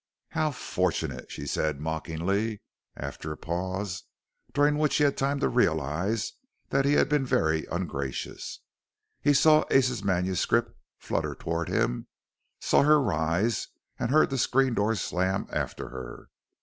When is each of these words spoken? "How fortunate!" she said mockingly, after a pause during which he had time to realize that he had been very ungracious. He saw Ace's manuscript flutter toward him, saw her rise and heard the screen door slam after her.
"How 0.29 0.49
fortunate!" 0.49 1.29
she 1.31 1.45
said 1.45 1.79
mockingly, 1.79 2.59
after 2.97 3.31
a 3.31 3.37
pause 3.37 4.05
during 4.51 4.79
which 4.79 4.95
he 4.95 5.03
had 5.03 5.15
time 5.15 5.39
to 5.41 5.47
realize 5.47 6.33
that 6.69 6.85
he 6.85 6.93
had 6.93 7.07
been 7.07 7.23
very 7.23 7.67
ungracious. 7.67 8.61
He 9.21 9.35
saw 9.35 9.63
Ace's 9.69 10.03
manuscript 10.03 10.75
flutter 10.97 11.35
toward 11.35 11.69
him, 11.69 12.07
saw 12.59 12.81
her 12.81 12.99
rise 12.99 13.67
and 13.99 14.09
heard 14.09 14.31
the 14.31 14.39
screen 14.39 14.73
door 14.73 14.95
slam 14.95 15.45
after 15.51 15.89
her. 15.89 16.29